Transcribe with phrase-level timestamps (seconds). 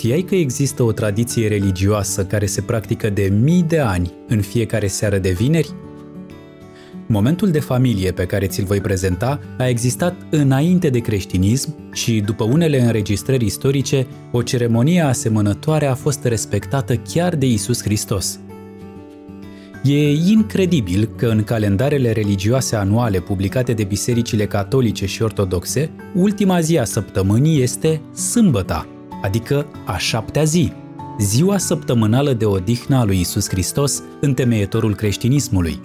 [0.00, 4.86] Știai că există o tradiție religioasă care se practică de mii de ani în fiecare
[4.86, 5.74] seară de vineri?
[7.06, 12.44] Momentul de familie pe care ți-l voi prezenta a existat înainte de creștinism și, după
[12.44, 18.40] unele înregistrări istorice, o ceremonie asemănătoare a fost respectată chiar de Isus Hristos.
[19.84, 26.78] E incredibil că în calendarele religioase anuale publicate de bisericile catolice și ortodoxe, ultima zi
[26.78, 28.86] a săptămânii este sâmbăta,
[29.22, 30.72] adică a șaptea zi,
[31.18, 35.80] ziua săptămânală de odihnă a lui Isus Hristos, întemeietorul creștinismului.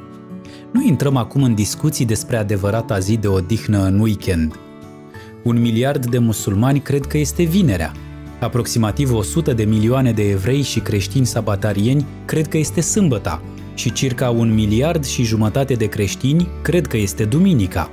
[0.72, 4.60] Nu intrăm acum în discuții despre adevărata zi de odihnă în weekend.
[5.44, 7.92] Un miliard de musulmani cred că este vinerea.
[8.40, 13.42] Aproximativ 100 de milioane de evrei și creștini sabatarieni cred că este sâmbăta
[13.74, 17.90] și circa un miliard și jumătate de creștini cred că este duminica.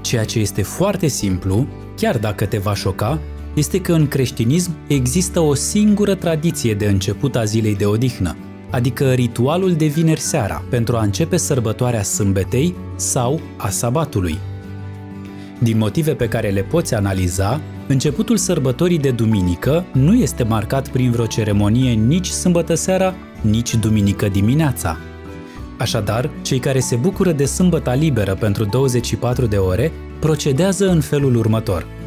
[0.00, 3.20] Ceea ce este foarte simplu, chiar dacă te va șoca,
[3.54, 8.36] este că în creștinism există o singură tradiție de început a zilei de odihnă,
[8.70, 14.38] adică ritualul de vineri seara, pentru a începe sărbătoarea sâmbetei sau a sabatului.
[15.58, 21.10] Din motive pe care le poți analiza, începutul sărbătorii de duminică nu este marcat prin
[21.10, 24.96] vreo ceremonie nici sâmbătă seara, nici duminică dimineața.
[25.78, 31.36] Așadar, cei care se bucură de sâmbăta liberă pentru 24 de ore procedează în felul
[31.36, 31.86] următor–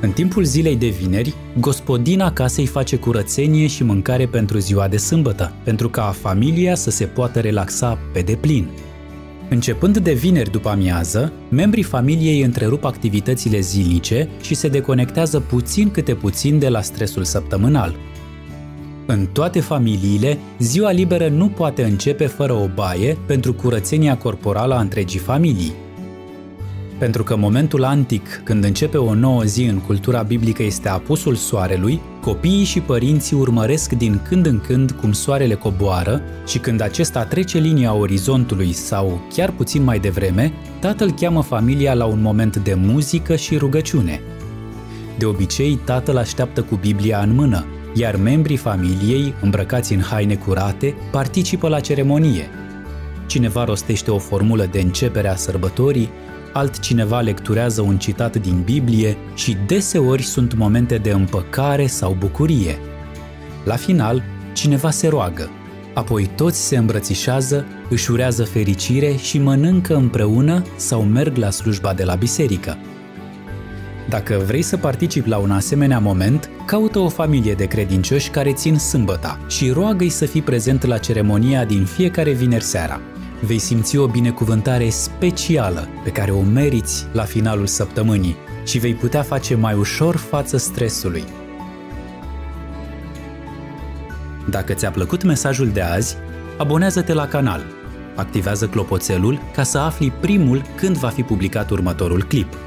[0.00, 5.52] în timpul zilei de vineri, gospodina casei face curățenie și mâncare pentru ziua de sâmbătă,
[5.62, 8.68] pentru ca familia să se poată relaxa pe deplin.
[9.48, 16.14] Începând de vineri după amiază, membrii familiei întrerup activitățile zilnice și se deconectează puțin câte
[16.14, 17.94] puțin de la stresul săptămânal.
[19.06, 24.80] În toate familiile, ziua liberă nu poate începe fără o baie pentru curățenia corporală a
[24.80, 25.72] întregii familii.
[26.98, 32.00] Pentru că momentul antic, când începe o nouă zi în cultura biblică, este apusul soarelui,
[32.20, 37.58] copiii și părinții urmăresc din când în când cum soarele coboară și când acesta trece
[37.58, 43.36] linia orizontului sau chiar puțin mai devreme, tatăl cheamă familia la un moment de muzică
[43.36, 44.20] și rugăciune.
[45.18, 50.94] De obicei, tatăl așteaptă cu Biblia în mână, iar membrii familiei, îmbrăcați în haine curate,
[51.10, 52.48] participă la ceremonie.
[53.26, 56.10] Cineva rostește o formulă de începere a sărbătorii,
[56.56, 62.78] altcineva lecturează un citat din Biblie și deseori sunt momente de împăcare sau bucurie.
[63.64, 64.22] La final,
[64.52, 65.50] cineva se roagă,
[65.94, 72.04] apoi toți se îmbrățișează, își urează fericire și mănâncă împreună sau merg la slujba de
[72.04, 72.76] la biserică.
[74.08, 78.78] Dacă vrei să participi la un asemenea moment, caută o familie de credincioși care țin
[78.78, 83.00] sâmbăta și roagă-i să fii prezent la ceremonia din fiecare vineri seara–
[83.40, 89.22] vei simți o binecuvântare specială pe care o meriți la finalul săptămânii și vei putea
[89.22, 91.24] face mai ușor față stresului.
[94.50, 96.16] Dacă ți-a plăcut mesajul de azi,
[96.58, 97.64] abonează-te la canal,
[98.14, 102.56] activează clopoțelul ca să afli primul când va fi publicat următorul clip–